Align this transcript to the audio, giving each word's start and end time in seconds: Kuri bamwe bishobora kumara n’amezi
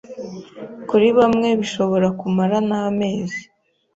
Kuri 0.89 1.07
bamwe 1.17 1.49
bishobora 1.59 2.07
kumara 2.19 2.57
n’amezi 2.67 3.41